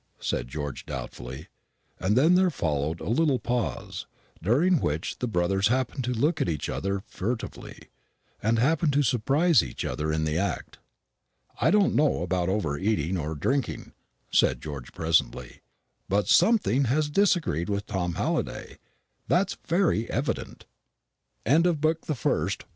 [0.19, 1.47] said George doubtfully;
[1.99, 4.07] and then there followed a little pause,
[4.41, 7.77] during which the brothers happened to look at each other furtively,
[8.41, 10.79] and happened to surprise each other in the act.
[11.59, 13.91] "I don't know about over eating or drinking,"
[14.31, 15.61] said George presently;
[16.09, 18.79] "but something has disagreed with Tom Halliday,
[19.27, 20.65] that's very evident."
[21.45, 21.79] CHAPTER V.
[21.83, 22.67] THE LETTER FROM THE "ALLIANCE" OFFICE.